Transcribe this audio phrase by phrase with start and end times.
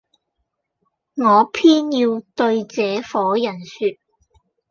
[1.13, 3.99] 我偏要對這夥人説，